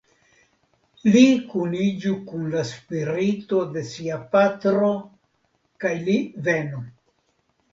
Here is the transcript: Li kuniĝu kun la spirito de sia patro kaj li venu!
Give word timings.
Li 1.15 1.21
kuniĝu 1.51 2.13
kun 2.31 2.47
la 2.55 2.63
spirito 2.69 3.59
de 3.77 3.83
sia 3.91 4.19
patro 4.37 4.91
kaj 5.87 5.93
li 6.09 6.17
venu! 6.49 6.83